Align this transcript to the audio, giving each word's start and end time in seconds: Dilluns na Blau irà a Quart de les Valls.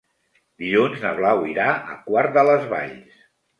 Dilluns 0.63 1.03
na 1.03 1.11
Blau 1.19 1.45
irà 1.53 1.67
a 1.75 1.99
Quart 2.09 2.35
de 2.41 2.47
les 2.51 2.69
Valls. 2.75 3.25